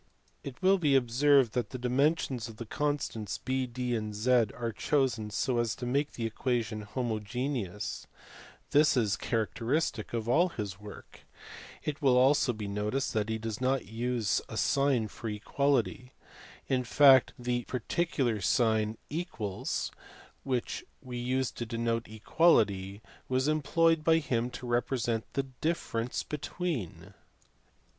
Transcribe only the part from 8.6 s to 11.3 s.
this is characteristic of all his work.